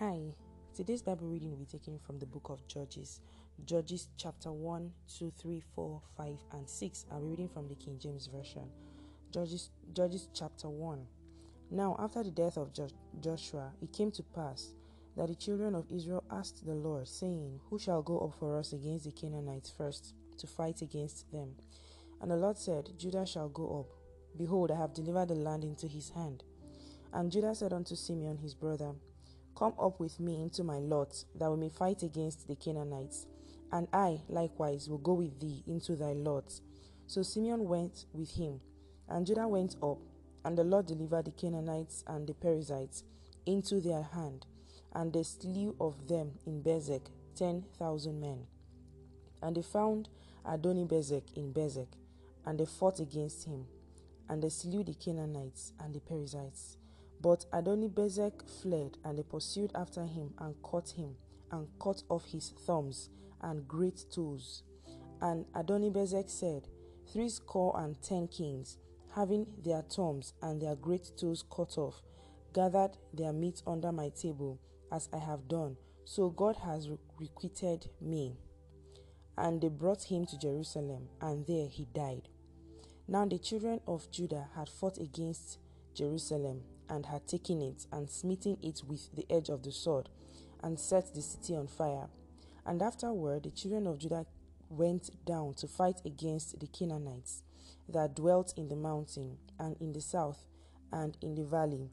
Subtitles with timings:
[0.00, 0.18] Hi,
[0.74, 3.20] today's Bible reading will be taken from the book of Judges.
[3.66, 7.04] Judges chapter 1, 2, 3, 4, 5, and 6.
[7.12, 8.62] I'll be reading from the King James Version.
[9.30, 11.06] Judges, Judges chapter 1.
[11.70, 12.70] Now, after the death of
[13.20, 14.70] Joshua, it came to pass
[15.18, 18.72] that the children of Israel asked the Lord, saying, Who shall go up for us
[18.72, 21.56] against the Canaanites first to fight against them?
[22.22, 24.38] And the Lord said, Judah shall go up.
[24.38, 26.42] Behold, I have delivered the land into his hand.
[27.12, 28.94] And Judah said unto Simeon his brother,
[29.60, 33.26] Come up with me into my lot, that we may fight against the Canaanites.
[33.70, 36.50] And I likewise will go with thee into thy lot.
[37.06, 38.62] So Simeon went with him,
[39.06, 39.98] and Judah went up,
[40.46, 43.04] and the Lord delivered the Canaanites and the Perizzites
[43.44, 44.46] into their hand,
[44.94, 48.46] and they slew of them in Bezek ten thousand men.
[49.42, 50.08] And they found
[50.46, 51.88] Adoni Bezek in Bezek,
[52.46, 53.66] and they fought against him,
[54.26, 56.78] and they slew the Canaanites and the Perizzites.
[57.20, 61.16] But Adonibezek fled, and they pursued after him, and caught him,
[61.50, 63.10] and cut off his thumbs
[63.42, 64.62] and great toes.
[65.20, 66.68] And Adonibezek said,
[67.12, 68.78] Three Threescore and ten kings,
[69.14, 72.02] having their thumbs and their great toes cut off,
[72.54, 74.58] gathered their meat under my table,
[74.92, 75.76] as I have done.
[76.04, 78.36] So God has requited me.
[79.36, 82.28] And they brought him to Jerusalem, and there he died.
[83.08, 85.58] Now the children of Judah had fought against
[85.94, 90.10] Jerusalem and had taken it and smitten it with the edge of the sword
[90.62, 92.08] and set the city on fire.
[92.66, 94.26] And afterward the children of Judah
[94.68, 97.42] went down to fight against the Canaanites
[97.88, 100.44] that dwelt in the mountain and in the south
[100.92, 101.88] and in the valley.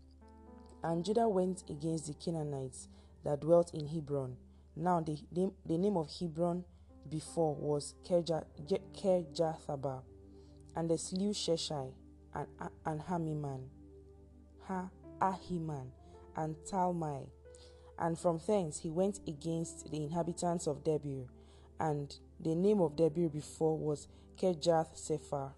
[0.83, 2.87] And Judah went against the Canaanites
[3.23, 4.35] that dwelt in Hebron.
[4.75, 6.65] Now the, the, the name of Hebron
[7.09, 10.01] before was Kirjatharba,
[10.75, 11.91] and they slew Sheshai
[12.35, 12.47] and,
[12.85, 13.69] and Hamiman
[15.21, 15.87] Ahiman,
[16.35, 17.27] and Talmai.
[17.99, 21.25] And from thence he went against the inhabitants of Debir,
[21.79, 24.07] and the name of Debir before was
[24.39, 25.51] Kirjath Sepher.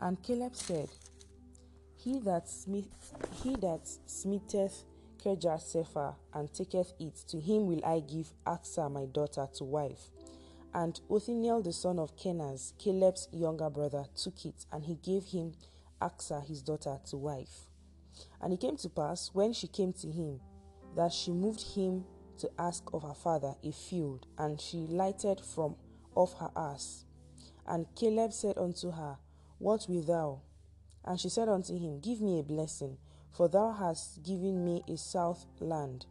[0.00, 0.88] And Caleb said,
[1.96, 4.84] He that smith, he that smiteth
[5.22, 10.10] Kirjath Sepher and taketh it, to him will I give Achsah my daughter to wife.
[10.72, 15.52] And Othniel the son of Kenaz, Caleb's younger brother, took it, and he gave him
[16.00, 17.68] Achsah his daughter to wife.
[18.40, 20.40] And it came to pass, when she came to him,
[20.96, 22.04] that she moved him
[22.38, 25.76] to ask of her father a field, and she lighted from
[26.14, 27.04] off her ass.
[27.66, 29.18] And Caleb said unto her,
[29.58, 30.40] What wilt thou?
[31.04, 32.98] And she said unto him, Give me a blessing,
[33.32, 36.06] for thou hast given me a south land.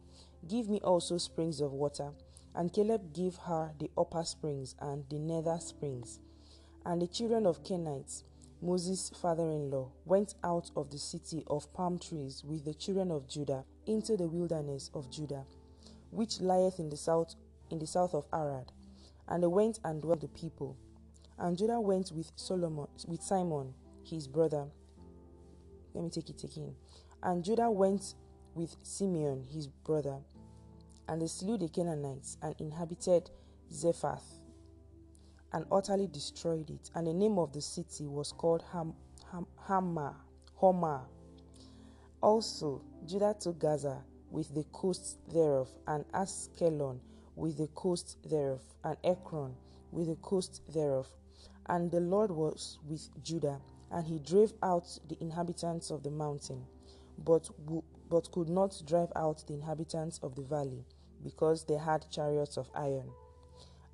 [0.48, 2.12] Give me also springs of water.
[2.54, 6.18] And Caleb gave her the upper springs and the nether springs.
[6.84, 8.24] And the children of Kenites
[8.62, 13.10] Moses' father in law, went out of the city of palm trees with the children
[13.10, 15.46] of Judah into the wilderness of Judah,
[16.10, 17.36] which lieth in the south
[17.70, 18.70] in the south of Arad.
[19.28, 20.76] And they went and dwelt the people.
[21.38, 23.72] And Judah went with Solomon with Simon,
[24.04, 24.66] his brother.
[25.94, 26.74] Let me take it again.
[27.22, 28.14] And Judah went
[28.54, 30.18] with Simeon, his brother,
[31.08, 33.30] and they slew the Canaanites and inhabited
[33.72, 34.39] Zephath
[35.52, 36.90] and utterly destroyed it.
[36.94, 38.94] And the name of the city was called Ham,
[39.32, 40.14] Ham, Hamah,
[40.60, 41.02] Hormah.
[42.22, 47.00] Also, Judah took Gaza with the coasts thereof, and Askelon
[47.34, 49.54] with the coast thereof, and Ekron
[49.90, 51.08] with the coast thereof.
[51.68, 53.60] And the Lord was with Judah,
[53.90, 56.64] and he drave out the inhabitants of the mountain,
[57.24, 57.48] but,
[58.08, 60.84] but could not drive out the inhabitants of the valley,
[61.24, 63.10] because they had chariots of iron.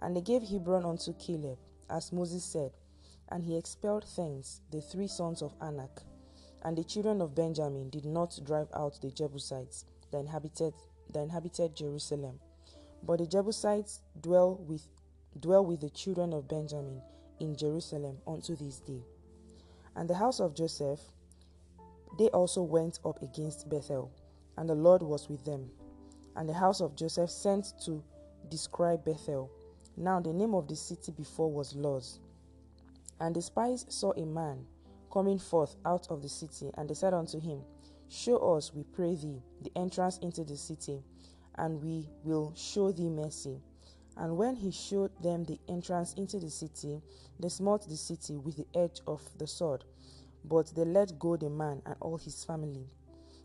[0.01, 1.59] And they gave Hebron unto Caleb,
[1.89, 2.73] as Moses said,
[3.31, 6.03] and he expelled thence the three sons of Anak.
[6.63, 10.75] And the children of Benjamin did not drive out the Jebusites that inhabited,
[11.13, 12.41] that inhabited Jerusalem.
[13.03, 14.87] But the Jebusites dwell with,
[15.39, 17.01] dwell with the children of Benjamin
[17.41, 19.03] in Jerusalem unto this day.
[19.95, 21.01] And the house of Joseph,
[22.19, 24.11] they also went up against Bethel,
[24.57, 25.71] and the Lord was with them.
[26.35, 28.03] And the house of Joseph sent to
[28.51, 29.51] describe Bethel
[29.97, 32.21] now the name of the city before was Luz.
[33.21, 34.67] And the spies saw a man
[35.11, 37.63] coming forth out of the city, and they said unto him,
[38.09, 41.03] Show us, we pray thee, the entrance into the city,
[41.57, 43.59] and we will show thee mercy.
[44.19, 47.01] And when he showed them the entrance into the city,
[47.41, 49.85] they smote the city with the edge of the sword.
[50.45, 52.87] But they let go the man and all his family.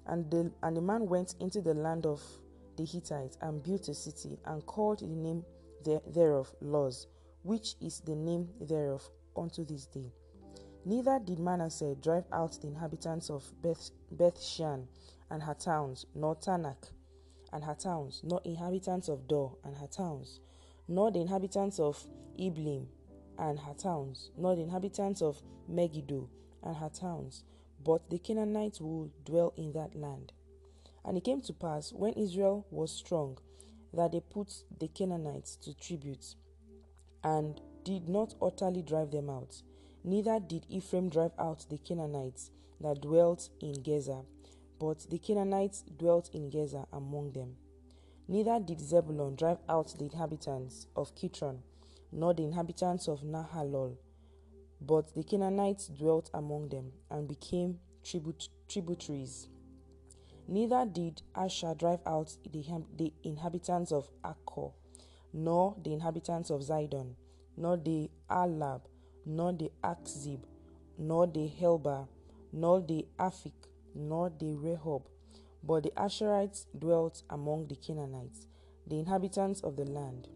[0.05, 2.21] And the, and the man went into the land of
[2.77, 5.43] the Hittites and built a city, and called the name
[5.83, 7.07] thereof laws,
[7.43, 10.11] which is the name thereof unto this day.
[10.85, 14.87] Neither did Manasseh drive out the inhabitants of Beth, Beth Shan
[15.29, 16.91] and her towns, nor Taanach
[17.53, 20.39] and her towns, nor inhabitants of Dor and her towns,
[20.87, 22.03] nor the inhabitants of
[22.39, 22.87] Iblim
[23.37, 26.27] and her towns, nor the inhabitants of Megiddo
[26.63, 27.43] and her towns,
[27.83, 30.33] but the Canaanites will dwell in that land.
[31.05, 33.37] And it came to pass, when Israel was strong,
[33.93, 36.35] that they put the Canaanites to tribute,
[37.23, 39.61] and did not utterly drive them out.
[40.03, 44.25] Neither did Ephraim drive out the Canaanites that dwelt in Gezer,
[44.79, 47.55] but the Canaanites dwelt in Gezer among them.
[48.27, 51.59] Neither did Zebulun drive out the inhabitants of Kitron,
[52.11, 53.97] nor the inhabitants of Nahalol,
[54.79, 59.47] but the Canaanites dwelt among them and became tribut- tributaries.
[60.51, 64.71] Neither did Asher drive out the, inhabitants of Achor,
[65.31, 67.15] nor the inhabitants of Zidon,
[67.55, 68.81] nor the Ahlab,
[69.25, 70.41] nor the Achzib,
[70.97, 72.05] nor the Helba,
[72.51, 73.53] nor the Aphik,
[73.95, 75.03] nor the Rehob,
[75.63, 78.47] but the Asherites dwelt among the Canaanites,
[78.85, 80.27] the inhabitants of the land,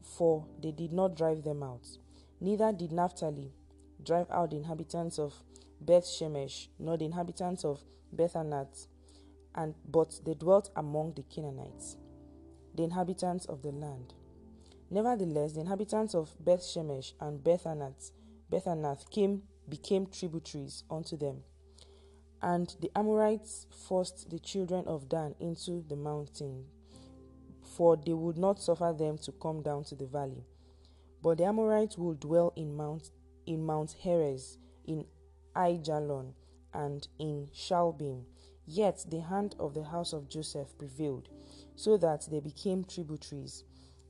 [0.00, 1.88] for they did not drive them out.
[2.40, 3.52] Neither did Naphtali
[4.00, 5.34] drive out the inhabitants of
[5.80, 7.80] Beth Shemesh, nor the inhabitants of
[8.14, 8.86] Bethanath,
[9.56, 11.96] and but they dwelt among the Canaanites,
[12.74, 14.14] the inhabitants of the land.
[14.90, 18.12] Nevertheless, the inhabitants of Beth Shemesh and Bethanath,
[18.50, 21.42] Bethanath came became tributaries unto them.
[22.40, 26.66] And the Amorites forced the children of Dan into the mountain,
[27.76, 30.44] for they would not suffer them to come down to the valley.
[31.22, 33.10] But the Amorites would dwell in Mount
[33.46, 35.06] in Mount Heres, in
[35.54, 36.32] Aijalon,
[36.74, 38.24] and in Shaalbim.
[38.66, 41.28] Yet the hand of the house of Joseph prevailed,
[41.76, 43.64] so that they became tributaries,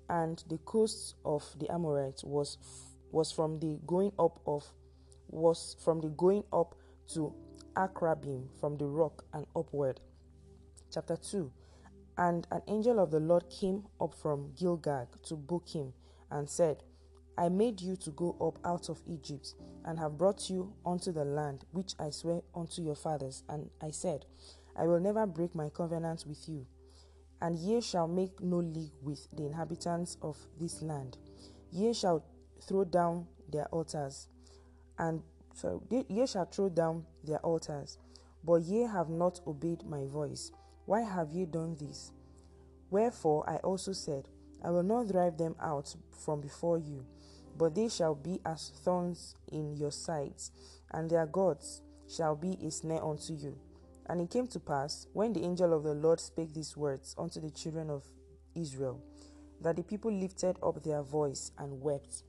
[0.08, 2.58] and the coast of the Amorites was
[3.12, 4.64] was from the going up of
[5.28, 6.74] was from the going up
[7.08, 7.34] to
[7.76, 10.00] Akrabim from the rock and upward.
[10.90, 11.52] Chapter 2
[12.16, 15.92] And an angel of the Lord came up from Gilgal to Bochim
[16.30, 16.82] and said,
[17.38, 19.54] I made you to go up out of Egypt,
[19.84, 23.44] and have brought you unto the land which I swear unto your fathers.
[23.48, 24.24] And I said,
[24.76, 26.66] I will never break my covenant with you,
[27.40, 31.18] and ye shall make no league with the inhabitants of this land.
[31.70, 32.24] Ye shall
[32.66, 34.28] throw down their altars,
[34.98, 35.22] and
[35.54, 37.98] so ye shall throw down their altars.
[38.44, 40.52] But ye have not obeyed my voice.
[40.84, 42.12] Why have ye done this?
[42.90, 44.28] Wherefore I also said,
[44.62, 47.04] I will not drive them out from before you,
[47.58, 50.50] but they shall be as thorns in your sides,
[50.92, 53.56] and their gods shall be a snare unto you.
[54.08, 57.40] And it came to pass, when the angel of the Lord spake these words unto
[57.40, 58.04] the children of
[58.54, 59.02] Israel,
[59.60, 62.22] that the people lifted up their voice and wept,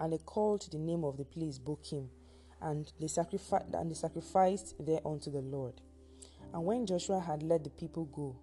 [0.00, 2.08] and they called the name of the place Bochim,
[2.60, 5.80] and they sacrificed and they sacrificed there unto the Lord.
[6.52, 8.36] And when Joshua had let the people go,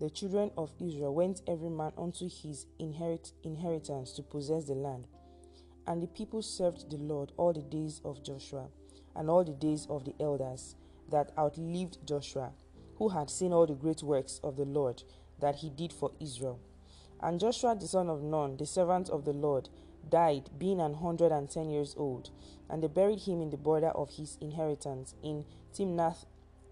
[0.00, 5.06] the children of Israel went every man unto his inherit, inheritance to possess the land.
[5.86, 8.66] And the people served the Lord all the days of Joshua,
[9.14, 10.74] and all the days of the elders
[11.10, 12.52] that outlived Joshua,
[12.96, 15.02] who had seen all the great works of the Lord
[15.40, 16.60] that he did for Israel.
[17.20, 19.68] And Joshua the son of Nun, the servant of the Lord,
[20.10, 22.30] died, being an hundred and ten years old,
[22.68, 26.26] and they buried him in the border of his inheritance in Timnath,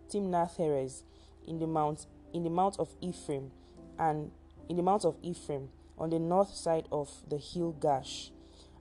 [0.08, 1.04] Timnath Heres,
[1.46, 3.52] in the mount in the mount of Ephraim,
[3.98, 4.32] and
[4.68, 8.30] in the mount of Ephraim, on the north side of the hill Gaash.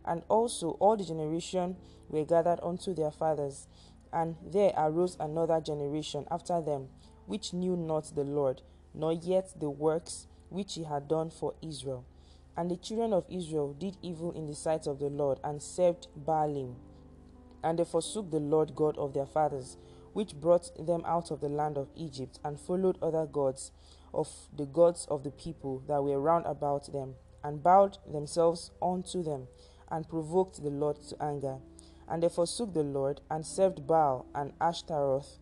[0.06, 1.78] And also all the generation
[2.10, 3.68] were gathered unto their fathers,
[4.12, 6.90] and there arose another generation after them,
[7.26, 8.62] which knew not the Lord,
[8.94, 12.06] nor yet the works which he had done for Israel.
[12.56, 16.08] And the children of Israel did evil in the sight of the Lord, and served
[16.26, 16.76] Baalim.
[17.64, 19.78] And they forsook the Lord God of their fathers,
[20.12, 23.72] which brought them out of the land of Egypt, and followed other gods
[24.14, 29.24] of the gods of the people that were round about them, and bowed themselves unto
[29.24, 29.48] them,
[29.90, 31.58] and provoked the Lord to anger.
[32.08, 35.40] And they forsook the Lord, and served Baal and Ashtaroth.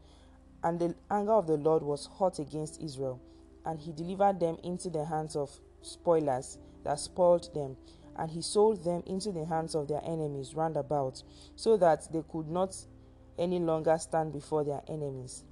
[0.63, 3.19] And the anger of the Lord was hot against Israel,
[3.65, 5.49] and he delivered them into the hands of
[5.81, 7.77] spoilers that spoiled them,
[8.15, 11.23] and he sold them into the hands of their enemies round about,
[11.55, 12.75] so that they could not
[13.39, 15.43] any longer stand before their enemies.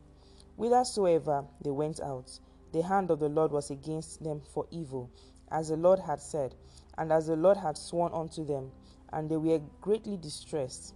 [0.57, 2.39] Whithersoever they went out,
[2.71, 5.09] the hand of the Lord was against them for evil,
[5.49, 6.53] as the Lord had said,
[6.99, 8.71] and as the Lord had sworn unto them,
[9.13, 10.93] and they were greatly distressed.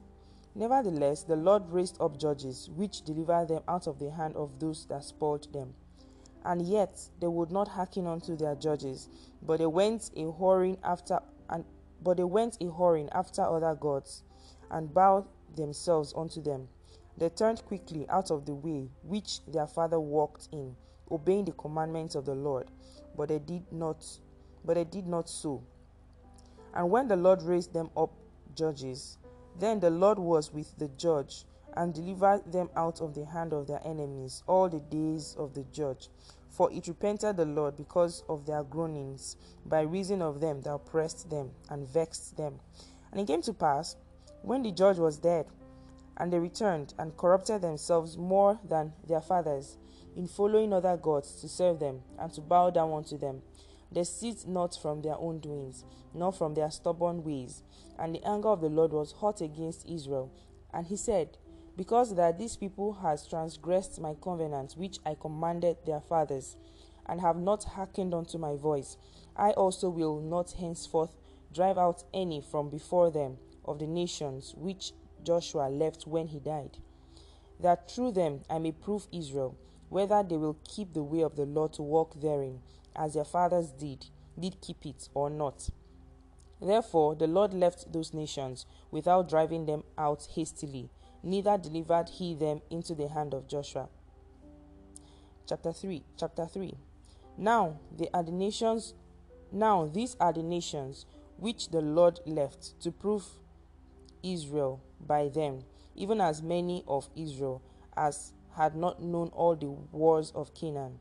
[0.53, 4.85] Nevertheless, the Lord raised up judges, which delivered them out of the hand of those
[4.87, 5.73] that spoiled them.
[6.43, 9.07] And yet they would not hearken unto their judges,
[9.41, 11.19] but they went a whoring after
[11.49, 11.63] and
[12.03, 14.23] but they went a whoring after other gods,
[14.69, 16.67] and bowed themselves unto them.
[17.17, 20.75] they turned quickly out of the way which their father walked in,
[21.09, 22.69] obeying the commandments of the Lord,
[23.15, 24.05] but they did not
[24.65, 25.63] but they did not so.
[26.73, 28.11] And when the Lord raised them up
[28.55, 29.17] judges,
[29.59, 33.67] then the Lord was with the judge and delivered them out of the hand of
[33.67, 36.09] their enemies all the days of the judge.
[36.49, 41.29] For it repented the Lord because of their groanings, by reason of them that oppressed
[41.29, 42.59] them and vexed them.
[43.11, 43.95] And it came to pass,
[44.43, 45.47] when the judge was dead,
[46.17, 49.77] and they returned and corrupted themselves more than their fathers,
[50.15, 53.41] in following other gods to serve them and to bow down unto them.
[53.93, 57.61] They ceased not from their own doings, nor from their stubborn ways.
[57.99, 60.31] And the anger of the Lord was hot against Israel.
[60.73, 61.37] And he said,
[61.77, 66.57] Because that these people has transgressed my covenant which I commanded their fathers,
[67.05, 68.97] and have not hearkened unto my voice,
[69.35, 71.15] I also will not henceforth
[71.53, 76.77] drive out any from before them of the nations which Joshua left when he died,
[77.59, 79.57] that through them I may prove Israel,
[79.89, 82.59] whether they will keep the way of the Lord to walk therein,
[82.95, 84.05] as their fathers did,
[84.39, 85.69] did keep it or not.
[86.61, 90.89] Therefore the Lord left those nations without driving them out hastily,
[91.21, 93.89] neither delivered he them into the hand of Joshua.
[95.47, 96.73] Chapter 3 Chapter 3
[97.37, 98.93] Now they are the nations
[99.51, 101.05] now these are the nations
[101.37, 103.23] which the Lord left to prove
[104.23, 105.59] Israel by them,
[105.95, 107.61] even as many of Israel
[107.95, 110.99] as had not known all the wars of Canaan,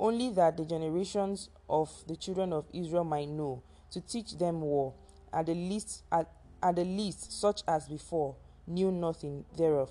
[0.00, 4.94] only that the generations of the children of Israel might know, to teach them war,
[5.32, 6.28] at the least at,
[6.62, 9.90] at the least such as before knew nothing thereof,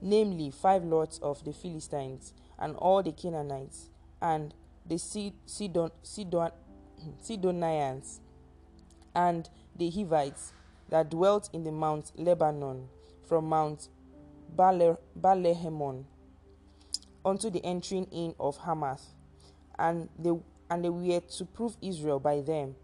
[0.00, 3.88] namely five lords of the Philistines, and all the Canaanites,
[4.20, 6.50] and the Sidon, Sidon,
[7.22, 8.20] Sidonians,
[9.14, 10.52] and the Hivites
[10.88, 12.88] that dwelt in the Mount Lebanon,
[13.26, 13.88] from Mount
[14.56, 16.04] Baalhermon
[17.24, 19.15] unto the entering in of Hamath,
[19.78, 20.32] and they
[20.70, 22.74] and they were to prove Israel by them,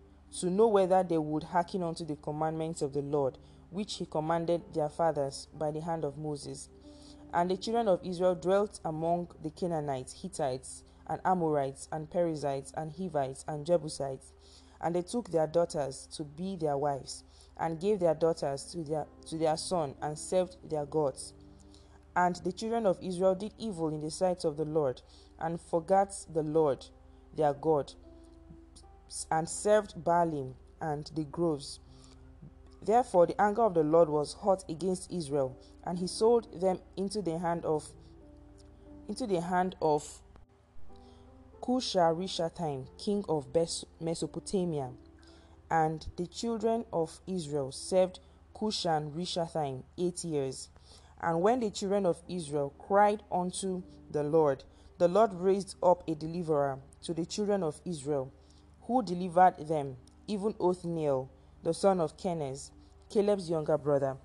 [0.41, 3.39] to know whether they would hearken unto the commandments of the Lord,
[3.71, 6.69] which he commanded their fathers by the hand of Moses.
[7.35, 12.93] And the children of Israel dwelt among the Canaanites, Hittites, and Amorites, and Perizzites, and
[12.93, 14.33] Hivites, and Jebusites.
[14.81, 17.25] And they took their daughters to be their wives,
[17.59, 21.33] and gave their daughters to their, to their son, and served their gods.
[22.15, 25.01] And the children of Israel did evil in the sight of the Lord,
[25.43, 26.87] and forgot the Lord
[27.37, 27.93] their God,
[29.31, 31.81] and served Baalim and the groves.
[32.81, 37.21] Therefore the anger of the Lord was hot against Israel, and he sold them into
[37.23, 37.87] the hand of
[39.09, 40.21] into the hand of
[41.61, 43.47] Cushan-Rishathaim, king of
[44.01, 44.91] Mesopotamia.
[45.71, 48.21] And the children of Israel served
[48.55, 50.69] Cushan-Rishathaim eight years.
[51.21, 54.65] And when the children of Israel cried unto the Lord,
[55.03, 58.33] the Lord raised up a deliverer to the children of Israel,
[58.83, 59.97] who delivered them,
[60.29, 61.29] even Othniel,
[61.65, 62.71] the son of Kenaz,
[63.11, 64.17] Caleb's younger brother.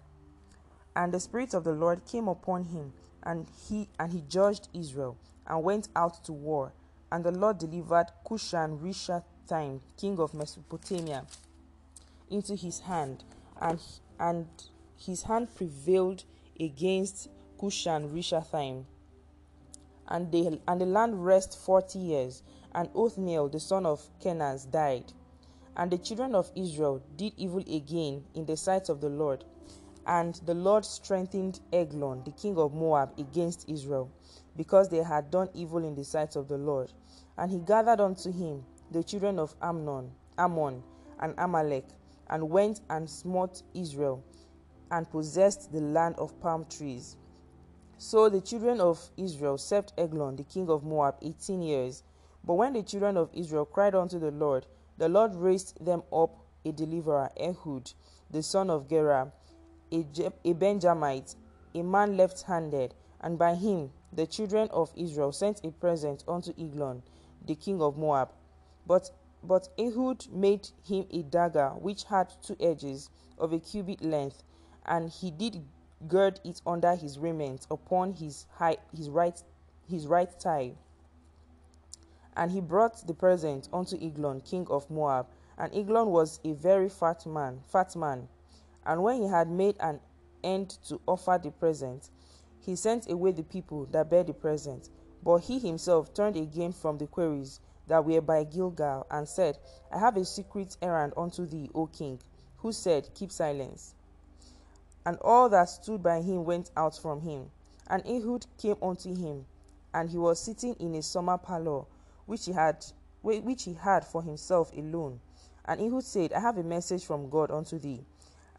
[0.95, 2.93] And the Spirit of the Lord came upon him,
[3.23, 5.17] and he and he judged Israel,
[5.47, 6.73] and went out to war.
[7.11, 11.25] And the Lord delivered Cushan-Rishathaim, king of Mesopotamia,
[12.29, 13.23] into his hand,
[13.59, 13.79] and
[14.19, 14.45] and
[14.95, 16.23] his hand prevailed
[16.59, 17.29] against
[17.59, 18.83] Cushan-Rishathaim.
[20.09, 25.11] And, they, and the land rest forty years, and Othniel the son of Kenaz died.
[25.75, 29.43] And the children of Israel did evil again in the sight of the Lord.
[30.05, 34.09] And the Lord strengthened Eglon, the king of Moab, against Israel,
[34.55, 36.93] because they had done evil in the sight of the Lord.
[37.37, 40.81] And he gathered unto him the children of Amnon, Ammon,
[41.19, 41.85] and Amalek,
[42.29, 44.23] and went and smote Israel,
[44.89, 47.17] and possessed the land of palm trees.
[47.99, 52.03] So the children of Israel served Eglon, the king of Moab, eighteen years.
[52.43, 56.37] But when the children of Israel cried unto the Lord, the Lord raised them up
[56.63, 57.91] a deliverer, Ehud,
[58.29, 59.31] the son of Gera,
[59.91, 61.35] a, Je- a Benjamite,
[61.73, 66.51] a man left handed, and by him the children of Israel sent a present unto
[66.51, 67.01] Eglon,
[67.45, 68.29] the king of Moab.
[68.85, 69.11] But
[69.43, 74.43] but Ehud made him a dagger which had two edges of a cubit length,
[74.85, 75.63] and he did
[76.07, 79.41] gird it under his raiment upon his high, his right
[79.89, 80.73] his right thigh.
[82.35, 85.27] And he brought the present unto Eglon, king of Moab.
[85.57, 88.27] And Eglon was a very fat man, fat man.
[88.85, 89.99] And when he had made an
[90.43, 92.09] end to offer the present,
[92.59, 94.89] he sent away the people that bare the present.
[95.23, 99.57] But he himself turned again from the queries that were by Gilgal, and said,
[99.91, 102.19] I have a secret errand unto thee, O king.
[102.57, 103.95] Who said, Keep silence.
[105.07, 107.49] And all that stood by him went out from him.
[107.89, 109.45] And Ehud came unto him,
[109.93, 111.85] and he was sitting in a summer parlour,
[112.25, 112.85] which he had
[113.21, 115.21] which he had for himself alone.
[115.63, 118.03] And Ehud said, I have a message from God unto thee.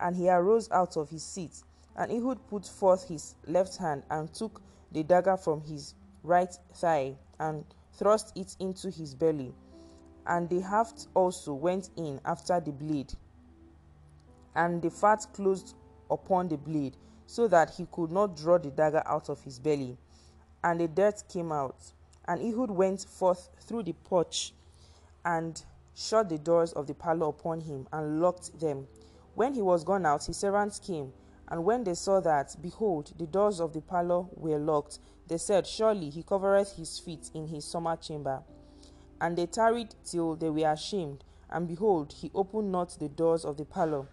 [0.00, 1.52] And he arose out of his seat,
[1.94, 7.16] and Ehud put forth his left hand and took the dagger from his right thigh
[7.38, 7.62] and
[7.92, 9.54] thrust it into his belly.
[10.26, 13.12] And the haft also went in after the blade,
[14.54, 15.74] and the fat closed
[16.10, 16.96] upon the blade,
[17.26, 19.98] so that he could not draw the dagger out of his belly.
[20.64, 21.76] And the dirt came out.
[22.26, 24.52] And Ehud went forth through the porch
[25.24, 25.62] and
[25.94, 28.86] shut the doors of the parlour upon him and locked them.
[29.34, 31.12] When he was gone out, his servants came,
[31.48, 35.66] and when they saw that, behold, the doors of the parlour were locked, they said,
[35.66, 38.42] Surely he covereth his feet in his summer chamber.
[39.20, 43.56] And they tarried till they were ashamed, and behold, he opened not the doors of
[43.56, 44.06] the parlour.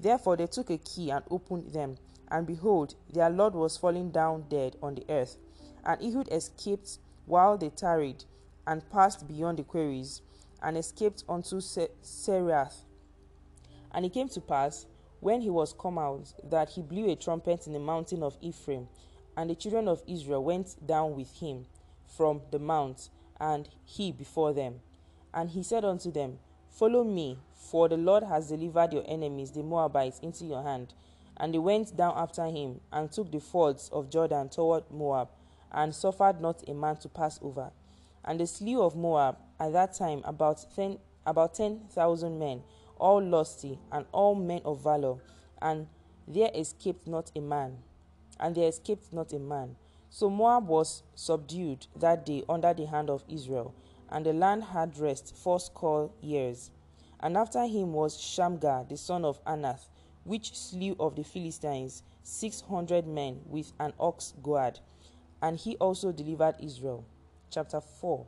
[0.00, 1.98] Therefore they took a key and opened them,
[2.30, 5.36] and behold, their Lord was falling down dead on the earth.
[5.84, 8.24] And Ehud escaped while they tarried,
[8.66, 10.22] and passed beyond the quarries,
[10.62, 12.84] and escaped unto Seirath.
[13.92, 14.86] And it came to pass,
[15.20, 18.88] when he was come out, that he blew a trumpet in the mountain of Ephraim,
[19.36, 21.66] and the children of Israel went down with him
[22.06, 24.80] from the mount, and he before them.
[25.34, 26.38] And he said unto them,
[26.70, 30.94] Follow me, for the Lord has delivered your enemies, the Moabites, into your hand.
[31.36, 35.28] And they went down after him, and took the fords of Jordan toward Moab,
[35.72, 37.70] and suffered not a man to pass over.
[38.24, 42.62] And they slew of Moab at that time about ten about ten thousand men,
[42.98, 45.16] all lusty, and all men of valor,
[45.60, 45.86] and
[46.26, 47.78] there escaped not a man.
[48.38, 49.76] And there escaped not a man.
[50.08, 53.74] So Moab was subdued that day under the hand of Israel,
[54.10, 56.70] and the land had rest fourscore years.
[57.20, 59.88] And after him was Shamgar the son of Anath,
[60.24, 64.80] which slew of the Philistines six hundred men with an ox goad,
[65.42, 67.04] and he also delivered Israel.
[67.50, 68.26] Chapter 4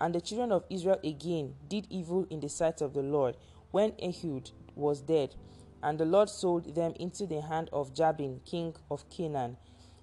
[0.00, 3.36] And the children of Israel again did evil in the sight of the Lord
[3.70, 5.34] when Ehud was dead,
[5.82, 9.56] and the Lord sold them into the hand of Jabin, king of Canaan,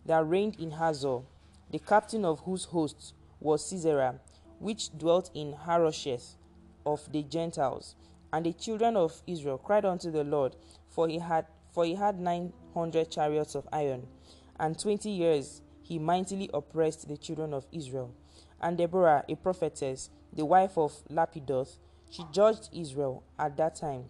[0.06, 1.20] that reigned in Hazor,
[1.72, 4.20] the captain of whose hosts was Sisera,
[4.60, 6.36] which dwelt in Harosheth
[6.86, 7.96] of the Gentiles.
[8.32, 10.56] And the children of Israel cried unto the Lord,
[10.88, 14.08] for he had for he had nine hundred chariots of iron,
[14.60, 18.14] and twenty years he mightily oppressed the children of Israel.
[18.62, 21.78] And Deborah, a prophetess, the wife of Lapidoth,
[22.10, 24.06] she judged Israel at that time.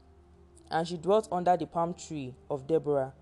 [0.72, 3.14] And she dwelt under the palm tree of Deborah,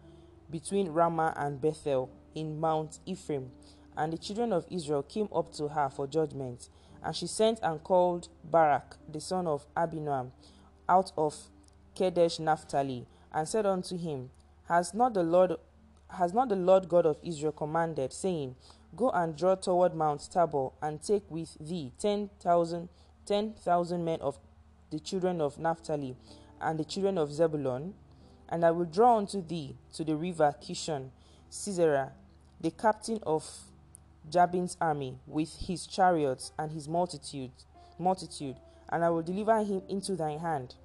[0.49, 3.51] between Ramah and Bethel, in Mount Ephraim.
[3.95, 6.69] And the children of Israel came up to her for judgment.
[7.07, 10.31] And she sent and called Barak, the son of Abinoam,
[10.89, 11.37] out of
[11.95, 14.29] Kedesh Naphtali, and said unto him,
[14.67, 15.53] Has not the Lord
[16.09, 18.57] has not the Lord God of Israel commanded, saying,
[18.93, 22.89] Go and draw toward Mount Tabor, and take with thee ten thousand
[23.25, 24.37] ten thousand men of
[24.91, 26.17] the children of Naphtali
[26.59, 27.93] and the children of Zebulun,
[28.49, 31.11] and I will draw unto thee to the river Kishon,
[31.49, 32.11] Sisera,
[32.59, 33.49] the captain of
[34.29, 37.51] Jabin's army, with his chariots and his multitude,
[37.99, 38.57] multitude,
[38.89, 40.75] and I will deliver him into thy hand.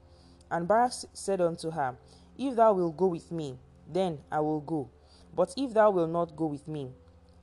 [0.51, 1.97] And Barak said unto her,
[2.39, 4.91] If thou wilt go with me, then I will go.
[5.35, 6.91] But if thou wilt not go with me,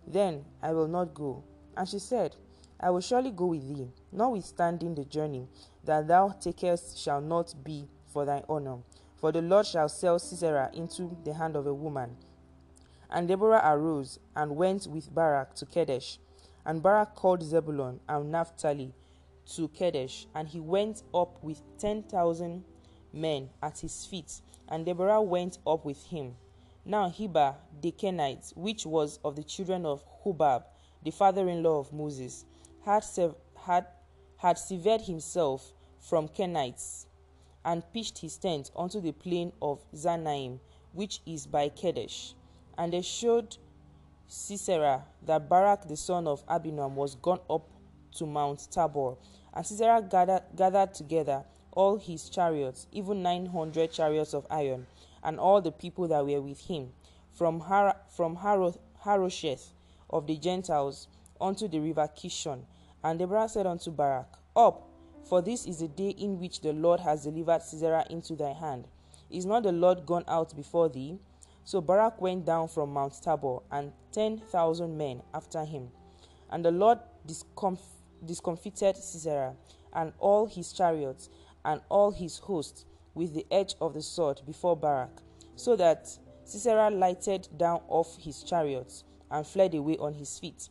[0.08, 1.44] then I will not go.
[1.76, 2.36] And she said,
[2.80, 5.48] I will surely go with thee, notwithstanding the journey
[5.86, 8.78] that thou takest shall not be for thy honor.
[9.18, 12.16] For the Lord shall sell Sisera into the hand of a woman.
[13.12, 16.18] And Deborah arose and went with Barak to Kedesh.
[16.66, 18.94] And Barak called Zebulun and Naphtali
[19.56, 22.64] to Kedesh, and he went up with ten thousand
[23.12, 26.36] men at his feet, and Deborah went up with him.
[26.86, 30.66] Now Heber the Kenite, which was of the children of Hubab,
[31.04, 32.46] the father-in-law of Moses,
[32.86, 33.88] had, sev- had,
[34.38, 37.08] had severed himself from Kenites,
[37.66, 40.60] and pitched his tent unto the plain of Zaanaim,
[40.94, 42.34] which is by Kedesh.
[42.80, 43.58] And they showed
[44.30, 47.68] Sisera that Barak the son of Abinoam was gone up
[48.16, 49.18] to Mount Tabor.
[49.54, 54.88] And Sisera gathered, gathered together all his chariots, even nine hundred chariots of iron,
[55.22, 56.94] and all the people that were with him,
[57.34, 59.74] from, Har- from Haroth- Harosheth
[60.10, 61.10] of the Gentiles
[61.42, 62.62] unto the river Kishon.
[63.04, 64.88] And Deborah said unto Barak, Up,
[65.28, 68.88] for this is the day in which the Lord has delivered Sisera into thy hand.
[69.30, 71.20] Is not the Lord gone out before thee?
[71.64, 75.90] So Barak went down from Mount Tabor, and ten thousand men after him.
[76.50, 79.56] And the Lord discomf- discomfited Sisera,
[79.94, 81.30] and all his chariots,
[81.64, 85.22] and all his host, with the edge of the sword before Barak,
[85.56, 86.10] so that
[86.44, 90.70] Sisera lighted down off his chariots, and fled away on his feet.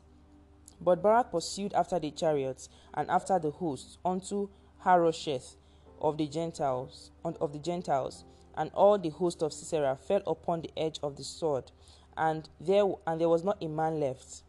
[0.80, 4.48] But Barak pursued after the chariots and after the hosts unto
[4.78, 5.56] Harosheth
[6.00, 8.24] of the Gentiles of the Gentiles,
[8.58, 11.70] and all the host of Sisera fell upon the edge of the sword,
[12.16, 14.42] and there and there was not a man left.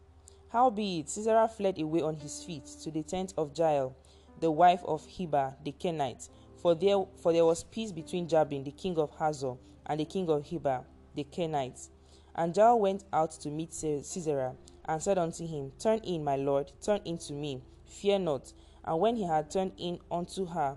[0.52, 3.96] Howbeit Sisera fled away on his feet to the tent of Jael,
[4.40, 6.28] the wife of Heber the Kenite,
[6.60, 9.54] for there for there was peace between Jabin the king of Hazor
[9.86, 11.90] and the king of Heber the Kenites.
[12.34, 16.72] And Jael went out to meet Sisera, and said unto him, Turn in, my lord,
[16.82, 18.52] turn in to me, fear not.
[18.84, 20.76] And when he had turned in unto her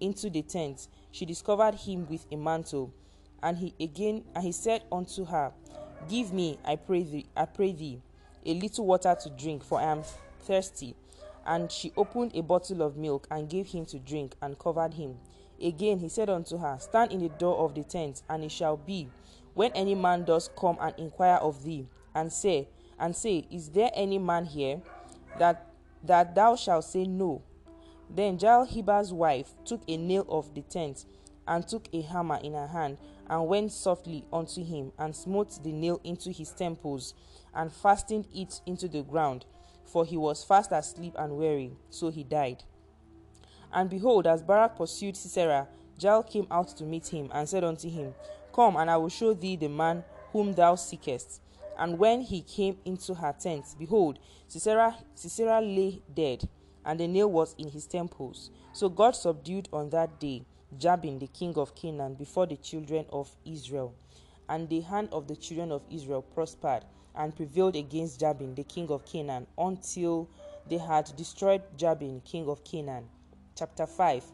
[0.00, 2.92] into the tent, she discovered him with a mantle.
[3.42, 5.52] And he again and he said unto her,
[6.08, 8.00] Give me, I pray thee, I pray thee,
[8.44, 10.02] a little water to drink, for I am
[10.40, 10.96] thirsty.
[11.46, 15.18] And she opened a bottle of milk and gave him to drink, and covered him.
[15.62, 18.76] Again he said unto her, Stand in the door of the tent, and it shall
[18.76, 19.08] be,
[19.54, 23.90] when any man does come and inquire of thee, and say, and say, Is there
[23.94, 24.80] any man here?
[25.38, 25.66] That
[26.04, 27.42] that thou shalt say no.
[28.14, 31.06] Then Jael Heber's wife took a nail of the tent,
[31.48, 32.98] and took a hammer in her hand,
[33.28, 37.14] and went softly unto him, and smote the nail into his temples,
[37.54, 39.46] and fastened it into the ground,
[39.84, 42.62] for he was fast asleep and weary, so he died.
[43.72, 45.66] And behold, as Barak pursued Sisera,
[45.98, 48.14] Jael came out to meet him, and said unto him,
[48.52, 51.40] Come, and I will show thee the man whom thou seekest.
[51.78, 56.46] And when he came into her tent, behold, Sisera, Sisera lay dead,
[56.84, 58.50] and the nail was in his temples.
[58.72, 60.44] So God subdued on that day
[60.78, 63.94] Jabin, the king of Canaan, before the children of Israel.
[64.48, 68.90] And the hand of the children of Israel prospered and prevailed against Jabin, the king
[68.90, 70.28] of Canaan, until
[70.68, 73.08] they had destroyed Jabin, king of Canaan
[73.54, 74.24] chapter 5.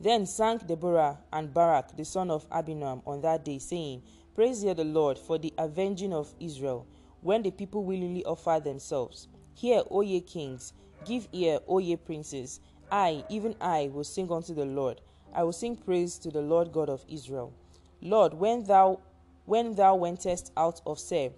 [0.00, 4.02] Then sang Deborah and Barak the son of Abinoam on that day, saying,
[4.34, 6.86] Praise ye the Lord for the avenging of Israel,
[7.22, 9.28] when the people willingly offer themselves.
[9.54, 10.74] Hear, O ye kings,
[11.06, 12.60] give ear, O ye princes.
[12.90, 15.00] I, even I, will sing unto the Lord.
[15.34, 17.52] I will sing praise to the Lord God of Israel.
[18.00, 19.00] Lord, when thou
[19.44, 21.30] when thou wentest out of Seir,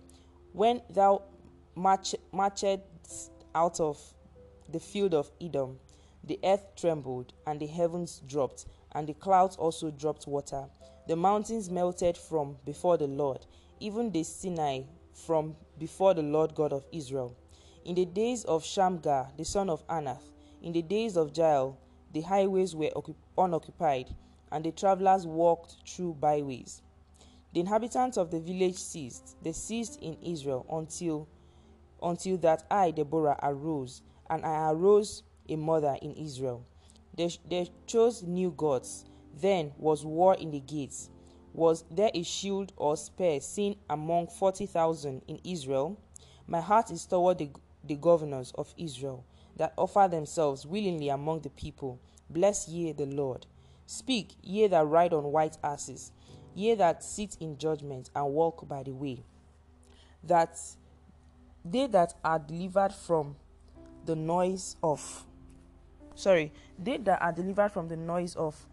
[0.53, 1.23] when thou
[1.75, 3.99] march, marchedst out of
[4.71, 5.79] the field of Edom,
[6.25, 10.65] the earth trembled, and the heavens dropped, and the clouds also dropped water.
[11.07, 13.47] The mountains melted from before the Lord,
[13.79, 17.37] even the Sinai from before the Lord God of Israel.
[17.89, 20.21] In the days of Shamgar, the son of Anath,
[20.61, 21.79] in the days of Jael,
[22.13, 22.91] the highways were
[23.39, 24.15] unoccupied,
[24.53, 26.83] and the travelers walked through byways.
[27.55, 29.39] The inhabitants of the village ceased.
[29.43, 31.29] They ceased in Israel until
[32.03, 36.67] until that I, Deborah, arose, and I arose a mother in Israel.
[37.17, 39.07] They, they chose new gods.
[39.35, 41.09] Then was war in the gates.
[41.55, 45.99] Was there a shield or spear seen among forty thousand in Israel?
[46.47, 47.51] My heart is toward the,
[47.89, 49.25] the governors of Israel
[49.57, 51.99] that offer themselves willingly among the people.
[52.31, 53.47] Bless ye the Lord.
[53.87, 56.13] Speak, ye that ride on white asses,
[56.55, 59.25] ye that sit in judgment and walk by the way.
[60.23, 60.59] That
[61.65, 63.37] they that are delivered from
[64.05, 65.25] the noise of
[66.15, 68.67] sorry, they that are delivered from the noise of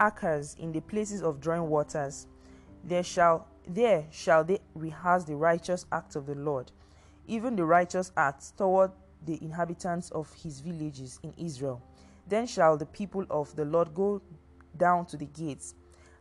[0.00, 2.26] acres in the places of drawing waters,
[2.84, 6.72] there shall there shall they rehearse the righteous acts of the Lord,
[7.30, 8.90] even the righteous acts toward
[9.24, 11.80] the inhabitants of his villages in Israel.
[12.26, 14.20] Then shall the people of the Lord go
[14.76, 15.74] down to the gates.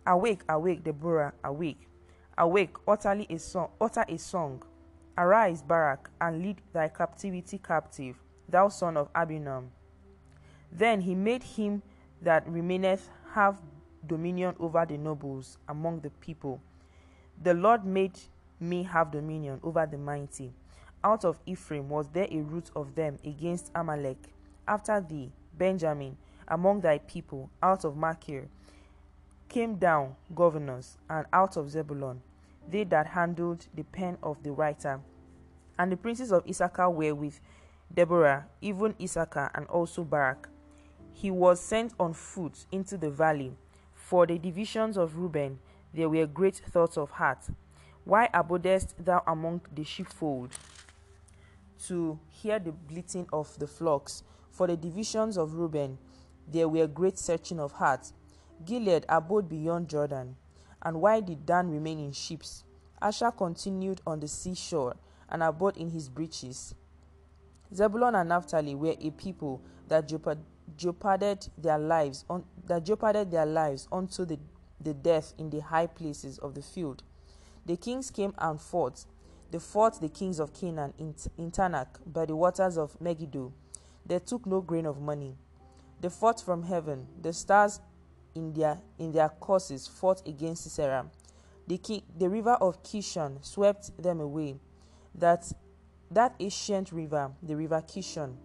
[0.06, 1.88] Awake, awake, Deborah, awake.
[2.38, 4.64] Awake, utterly a song, utter a song.
[5.18, 8.16] Arise, Barak, and lead thy captivity captive
[8.48, 9.68] thou son of Abinoam.
[10.72, 11.82] Then he made him
[12.22, 13.58] that remaineth have
[14.08, 16.62] dominion over the nobles among the people.
[17.42, 18.20] The Lord made
[18.60, 20.54] me have dominion over the mighty.
[21.02, 24.18] Out of Ephraim was there a root of them against Amalek.
[24.68, 28.50] After thee, Benjamin, among thy people, out of Machir,
[29.48, 32.22] came down governors, and out of Zebulun,
[32.70, 35.00] they that handled the pen of the writer.
[35.78, 37.40] And the princes of Issachar were with
[37.94, 40.50] Deborah, even Issachar, and also Barak.
[41.14, 43.54] He was sent on foot into the valley.
[43.94, 45.60] For the divisions of Reuben
[45.94, 47.46] there were great thoughts of heart.
[48.04, 50.52] Why abodest thou among the sheepfold?
[51.88, 54.24] To hear the bleating of the flocks.
[54.52, 55.98] For the divisions of Reuben
[56.48, 58.12] there were great searching of heart.
[58.66, 60.36] Gilead abode beyond Jordan.
[60.82, 62.64] And why did Dan remain in ships?
[63.02, 64.96] Asher continued on the seashore
[65.30, 66.76] and abode in his breeches.
[67.74, 70.12] Zebulun and Naphtali were a people that
[70.76, 74.40] jeoparded their lives on, that jeoparded their lives unto the,
[74.82, 77.04] the death in the high places of the field.
[77.66, 79.06] The kings came and fought.
[79.52, 83.52] They fought the kings of Canaan in, in Taanach by the waters of Megiddo.
[84.06, 85.36] They took no grain of money.
[86.00, 87.08] They fought from heaven.
[87.22, 87.80] The stars
[88.36, 91.06] in their in their courses fought against Sisera.
[91.68, 94.58] The, the river of Kishon swept them away.
[95.16, 95.52] That
[96.12, 98.36] that ancient river, the river Kishon,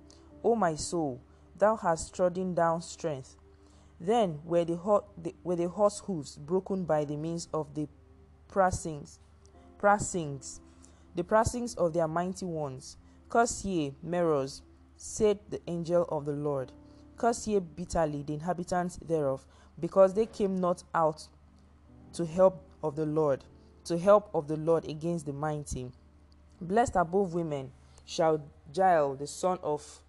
[0.43, 1.21] O my soul,
[1.57, 3.37] thou hast trodden down strength.
[4.01, 4.79] Then were the,
[5.17, 7.89] the, were the horse hoofs broken by the means of the
[8.49, 9.19] pressings,
[9.79, 10.61] pressings,
[11.15, 12.97] the pressings of their mighty ones.
[13.29, 14.63] Curse ye, Meroz,
[14.97, 16.73] said the angel of the Lord.
[17.17, 19.47] Curse ye bitterly the inhabitants thereof,
[19.79, 21.29] because they came not out
[22.13, 23.45] to help of the Lord,
[23.85, 25.91] to help of the Lord against the mighty.
[26.61, 27.73] Blessed above women
[28.05, 28.43] shall
[28.75, 30.01] Jael the son of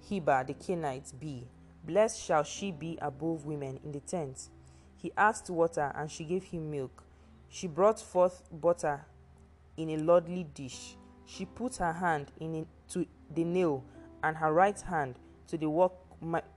[0.00, 1.46] Heber the Kenite be.
[1.84, 4.48] Blessed shall she be above women in the tent.
[4.96, 7.02] He asked water, and she gave him milk.
[7.48, 9.04] She brought forth butter
[9.76, 10.96] in a lordly dish.
[11.24, 13.84] She put her hand in to the nail,
[14.22, 15.92] and her right hand to the work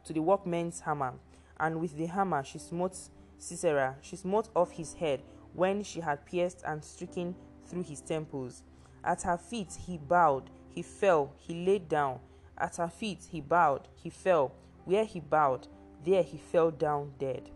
[0.04, 1.13] to the workman's hammer,
[1.60, 2.97] and with the hammer she smote
[3.38, 3.95] Sisera.
[4.01, 5.23] She smote off his head
[5.54, 8.63] when she had pierced and stricken through his temples.
[9.04, 12.19] At her feet he bowed, he fell, he laid down.
[12.58, 14.54] At her feet he bowed, he fell.
[14.86, 15.67] Where he bowed,
[16.06, 17.49] there he fell down dead.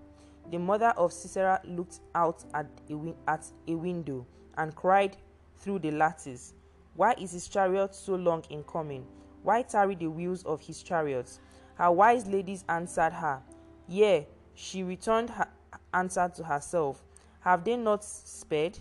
[0.50, 4.26] The mother of Sisera looked out at a, at a window
[4.58, 5.18] and cried
[5.60, 6.54] through the lattice,
[6.96, 9.06] Why is his chariot so long in coming?
[9.44, 11.40] Why tarry the wheels of his chariots?
[11.76, 13.42] Her wise ladies answered her,
[13.88, 15.48] Yea, she returned her
[15.94, 17.04] answer to herself.
[17.42, 18.78] Have they not spared?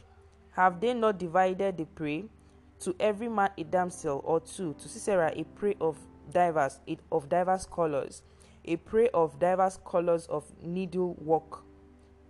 [0.53, 2.25] Have they not divided the prey?
[2.81, 5.97] To every man a damsel or two, to Sisera a prey of
[6.33, 6.79] divers
[7.11, 8.23] of divers colors,
[8.65, 11.65] a prey of divers colors of needlework,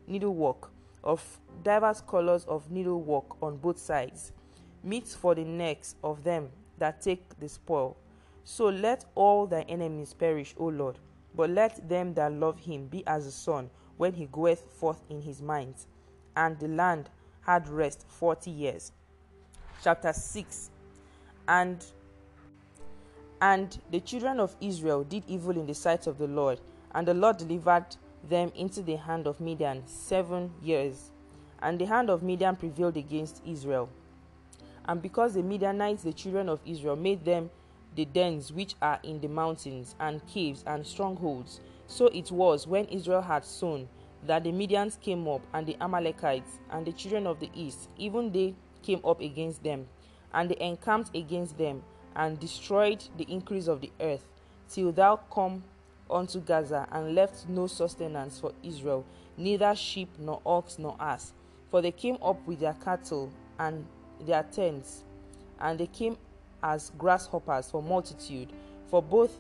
[0.06, 0.70] needlework,
[1.04, 4.32] of divers colors of needlework on both sides,
[4.83, 7.97] meat for the necks of them that take the spoil.
[8.45, 10.99] So let all thy enemies perish, O Lord,
[11.35, 15.21] but let them that love him be as the sun when he goeth forth in
[15.21, 15.87] his might.
[16.37, 17.11] And the land
[17.43, 18.93] had rest forty years.
[19.83, 20.71] Chapter 6
[21.47, 21.85] And
[23.41, 26.61] and the children of Israel did evil in the sight of the Lord,
[26.95, 27.97] and the Lord delivered
[28.29, 31.11] them into the hand of Midian seven years.
[31.61, 33.88] And the hand of Midian prevailed against Israel.
[34.88, 37.51] And because the Midianites, the children of Israel, made them
[37.94, 42.87] the dens which are in the mountains, and caves, and strongholds, so it was when
[42.87, 43.88] Israel had sown
[44.27, 48.33] that the Midians came up, and the Amalekites, and the children of the east, even
[48.33, 49.87] they came up against them,
[50.33, 51.83] and they encamped against them,
[52.16, 54.24] and destroyed the increase of the earth,
[54.68, 55.62] till thou come
[56.11, 59.05] unto Gaza, and left no sustenance for Israel,
[59.37, 61.33] neither sheep, nor ox, nor ass.
[61.70, 63.85] For they came up with their cattle and
[64.26, 65.04] their tents,
[65.61, 66.16] and they came
[66.62, 68.52] as grasshoppers for multitude,
[68.88, 69.38] for both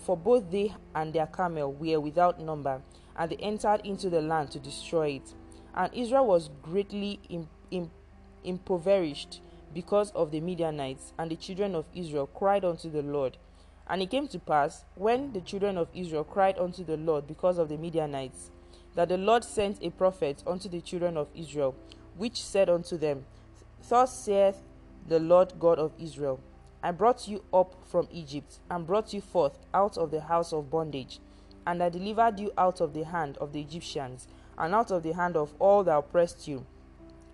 [0.00, 2.80] for both they and their camel were without number,
[3.16, 5.34] and they entered into the land to destroy it.
[5.74, 7.90] And Israel was greatly im- im-
[8.42, 9.40] impoverished
[9.74, 13.36] because of the Midianites, and the children of Israel cried unto the Lord.
[13.86, 17.58] And it came to pass, when the children of Israel cried unto the Lord because
[17.58, 18.50] of the Midianites,
[18.94, 21.74] that the Lord sent a prophet unto the children of Israel,
[22.16, 23.24] which said unto them,
[23.88, 24.62] Thus saith
[25.08, 26.40] the Lord God of Israel
[26.84, 30.70] I brought you up from Egypt, and brought you forth out of the house of
[30.70, 31.20] bondage,
[31.66, 34.26] and I delivered you out of the hand of the Egyptians,
[34.58, 36.66] and out of the hand of all that oppressed you,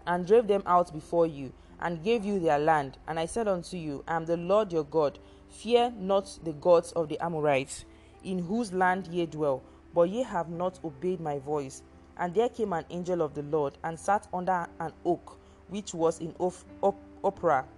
[0.07, 2.99] and drave them out before you, and gave you their land.
[3.07, 5.19] And I said unto you, I am the Lord your God.
[5.49, 7.85] Fear not the gods of the Amorites,
[8.23, 9.63] in whose land ye dwell,
[9.95, 11.83] but ye have not obeyed my voice.
[12.19, 15.38] And there came an angel of the Lord, and sat under an oak
[15.69, 17.69] which was in Oph- Op-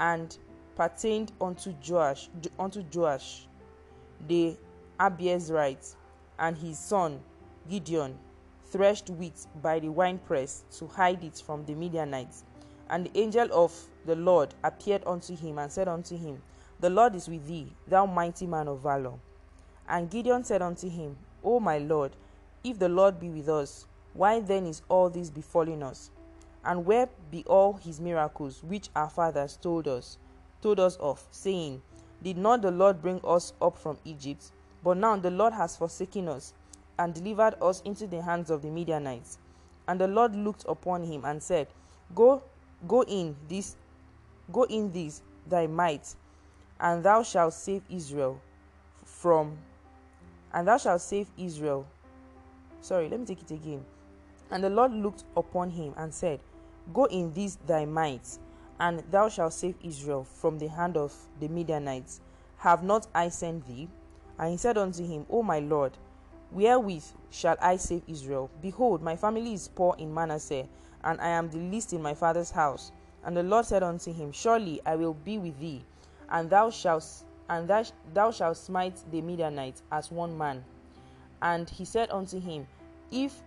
[0.00, 0.36] and
[0.76, 2.28] pertained unto Joash,
[2.58, 3.46] unto Joash,
[4.26, 4.56] the
[4.98, 5.94] Abiezrite,
[6.38, 7.20] and his son
[7.68, 8.18] Gideon
[8.66, 12.44] threshed wheat by the winepress to hide it from the Midianites.
[12.90, 13.72] And the angel of
[14.04, 16.42] the Lord appeared unto him and said unto him,
[16.80, 19.14] The Lord is with thee, thou mighty man of valor.
[19.88, 22.16] And Gideon said unto him, O my Lord,
[22.62, 26.10] if the Lord be with us, why then is all this befalling us?
[26.64, 30.18] And where be all his miracles which our fathers told us,
[30.62, 31.82] told us of, saying,
[32.22, 34.50] Did not the Lord bring us up from Egypt?
[34.82, 36.54] But now the Lord has forsaken us,
[36.98, 39.38] and delivered us into the hands of the Midianites.
[39.88, 41.66] And the Lord looked upon him and said,
[42.14, 42.42] Go,
[42.88, 43.76] go in this,
[44.52, 46.14] go in this thy might,
[46.80, 48.40] and thou shalt save Israel
[49.04, 49.58] from,
[50.52, 51.86] and thou shalt save Israel.
[52.80, 53.84] Sorry, let me take it again.
[54.50, 56.40] And the Lord looked upon him and said,
[56.92, 58.38] Go in this thy might,
[58.78, 62.20] and thou shalt save Israel from the hand of the Midianites.
[62.58, 63.88] Have not I sent thee?
[64.38, 65.96] And he said unto him, O my Lord,
[66.50, 68.50] wherewith shall I save Israel?
[68.60, 70.68] Behold, my family is poor in Manasseh,
[71.04, 72.92] and I am the least in my father's house.
[73.24, 75.84] And the Lord said unto him, Surely I will be with thee,
[76.28, 80.64] and thou shalt and thou, thou shalt smite the Midianites as one man.
[81.42, 82.66] And he said unto him,
[83.10, 83.42] If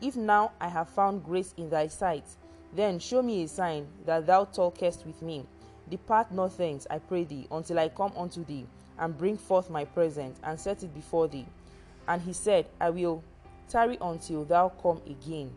[0.00, 2.24] if now I have found grace in thy sight,
[2.74, 5.46] then show me a sign that thou talkest with me.
[5.90, 8.66] Depart not thence, I pray thee, until I come unto thee,
[8.98, 11.46] and bring forth my present, and set it before thee.
[12.06, 13.22] And he said, I will
[13.68, 15.50] tarry until thou come again.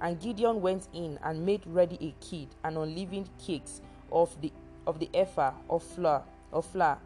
[0.00, 3.80] And Gideon went in and made ready a kid and unleavened cakes
[4.12, 4.52] of the
[4.86, 6.22] of the ephah of flour
[6.52, 6.98] of flour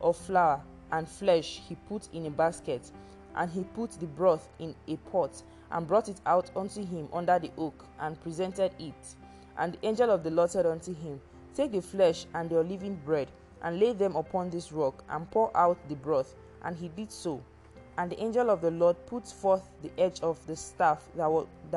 [0.00, 2.90] of flour and flesh he put in a basket,
[3.36, 7.38] and he put the broth in a pot and brought it out unto him under
[7.38, 9.16] the oak, and presented it.
[9.58, 11.20] And the angel of the Lord said unto him,
[11.54, 13.28] Take the flesh and the unleavened bread,
[13.62, 16.34] and lay them upon this rock, and pour out the broth.
[16.62, 17.42] And he did so.
[17.98, 21.28] And the angel of the Lord put forth the edge of the staff that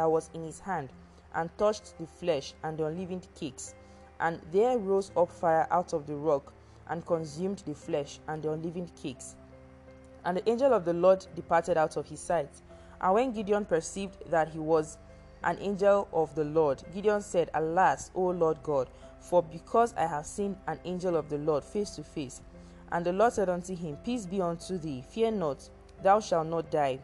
[0.10, 0.90] was in his hand,
[1.36, 3.76] and touched the flesh and the unleavened cakes.
[4.20, 6.54] And there rose up fire out of the rock,
[6.90, 9.36] and consumed the flesh and the unleavened cakes.
[10.28, 12.50] And the angel of the Lord departed out of his sight.
[13.00, 14.98] And when Gideon perceived that he was
[15.46, 18.90] an angel of the Lord, Gideon said, Alas, O Lord God,
[19.22, 22.42] for because I have seen an angel of the Lord face to face.
[22.92, 25.70] And the Lord said unto him, Peace be unto thee, fear not,
[26.04, 27.00] thou shalt not die.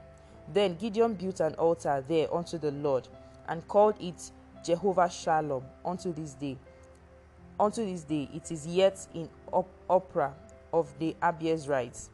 [0.51, 3.07] Then Gideon built an altar there unto the Lord,
[3.47, 4.31] and called it
[4.65, 6.57] Jehovah Shalom unto this day.
[7.57, 10.33] Unto this day it is yet in op- Ophrah
[10.73, 12.09] of the Abiezrites.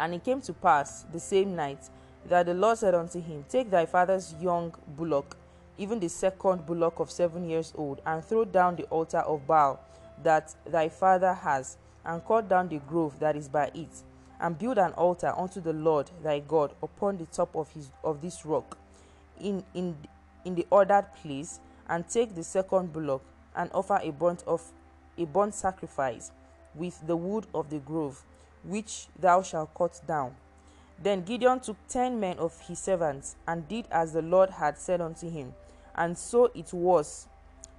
[0.00, 1.80] And it came to pass the same night
[2.28, 5.36] that the Lord said unto him, Take thy father's young bullock,
[5.76, 9.80] even the second bullock of seven years old, and throw down the altar of Baal
[10.22, 14.02] that thy father has, and cut down the grove that is by it,
[14.40, 18.20] and build an altar unto the Lord thy God upon the top of his of
[18.20, 18.78] this rock,
[19.40, 19.96] in in
[20.44, 23.22] in the ordered place, and take the second bullock,
[23.56, 24.62] and offer a burnt of
[25.16, 26.30] a burnt sacrifice
[26.74, 28.22] with the wood of the grove,
[28.64, 30.34] which thou shalt cut down
[31.00, 35.00] then Gideon took ten men of his servants and did as the Lord had said
[35.00, 35.54] unto him.
[35.94, 37.28] And so it was,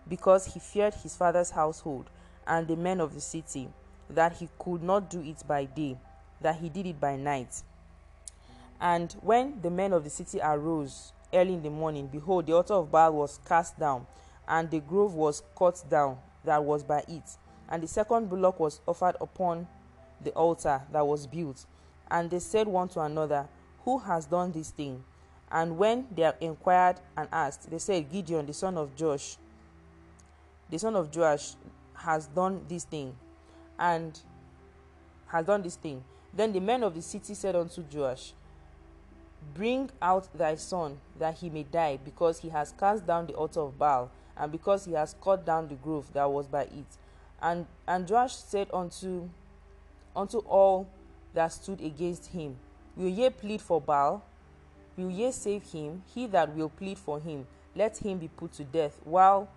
[0.07, 2.09] because he feared his father's household
[2.47, 3.69] and the men of the city,
[4.09, 5.97] that he could not do it by day,
[6.41, 7.61] that he did it by night.
[8.79, 12.75] And when the men of the city arose early in the morning, behold, the altar
[12.75, 14.07] of Baal was cast down,
[14.47, 17.37] and the grove was cut down that was by it.
[17.67, 19.67] And the second bullock was offered upon
[20.23, 21.65] the altar that was built
[22.11, 23.47] and they said one to another,
[23.85, 25.03] Who has done this thing?
[25.51, 29.37] And when they inquired and asked, they said, Gideon, the son of Josh,
[30.69, 31.53] the son of Joash,
[31.95, 33.15] has done this thing,
[33.77, 34.19] and
[35.27, 36.03] has done this thing.
[36.33, 38.33] Then the men of the city said unto Joash,
[39.55, 43.61] Bring out thy son, that he may die, because he has cast down the altar
[43.61, 46.97] of Baal, and because he has cut down the grove that was by it.
[47.41, 49.29] And and Joash said unto
[50.15, 50.87] unto all
[51.33, 52.55] that stood against him.
[52.95, 54.23] Will ye plead for Baal?
[54.97, 56.03] Will ye save him?
[56.13, 59.47] He that will plead for him, let him be put to death while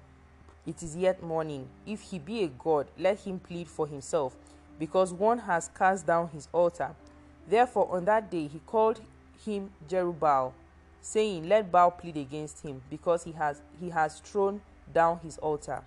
[0.67, 1.69] it is yet morning.
[1.87, 4.37] If he be a god, let him plead for himself,
[4.79, 6.95] because one has cast down his altar.
[7.49, 9.01] Therefore, on that day he called
[9.45, 10.53] him Jerubbaal,
[11.01, 14.61] saying, Let Baal plead against him, because he has he has thrown
[14.95, 15.83] down his altar.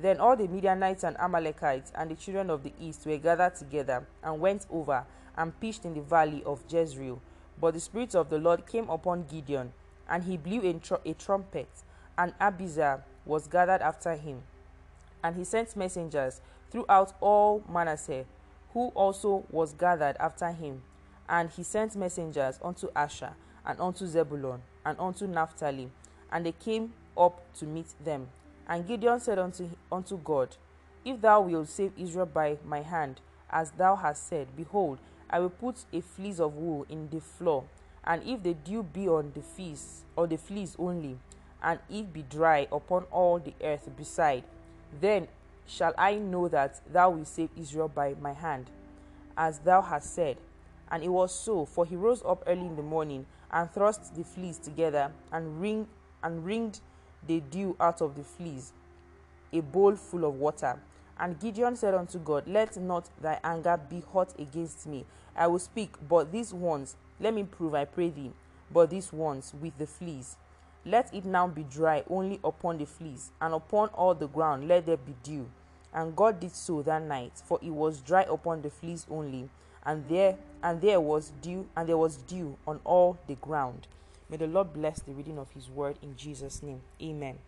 [0.00, 4.06] Then all the Midianites and Amalekites and the children of the east were gathered together
[4.22, 5.04] and went over
[5.36, 7.20] and pitched in the valley of Jezreel.
[7.60, 9.74] But the Spirit of the Lord came upon Gideon,
[10.08, 11.68] and he blew a, tr- a trumpet,
[12.16, 14.42] and Abiezer was gathered after him.
[15.22, 18.24] And he sent messengers throughout all Manasseh,
[18.72, 20.82] who also was gathered after him.
[21.28, 23.34] And he sent messengers unto Asher,
[23.66, 25.90] and unto Zebulun, and unto Naphtali,
[26.32, 28.28] and they came up to meet them.
[28.70, 30.56] And Gideon said unto, unto God,
[31.04, 33.20] If thou wilt save Israel by my hand,
[33.50, 37.64] as thou hast said, behold, I will put a fleece of wool in the floor,
[38.04, 41.18] and if the dew be on the fleece, or the fleece only,
[41.60, 44.44] and it be dry upon all the earth beside,
[45.00, 45.26] then
[45.66, 48.70] shall I know that thou wilt save Israel by my hand,
[49.36, 50.36] as thou hast said.
[50.92, 54.22] And it was so, for he rose up early in the morning, and thrust the
[54.22, 55.88] fleece together, and wring
[56.22, 56.44] and
[57.26, 58.72] the dew out of the fleas,
[59.52, 60.78] a bowl full of water.
[61.18, 65.04] And Gideon said unto God, Let not thy anger be hot against me.
[65.36, 68.32] I will speak, but these once, let me prove, I pray thee,
[68.72, 70.36] but these once, with the fleas.
[70.84, 74.86] Let it now be dry only upon the fleas, and upon all the ground let
[74.86, 75.46] there be dew.
[75.92, 79.50] And God did so that night, for it was dry upon the fleas only,
[79.84, 83.86] and there and there was dew, and there was dew on all the ground.
[84.30, 86.82] May the Lord bless the reading of His word in Jesus' name.
[87.02, 87.38] Amen.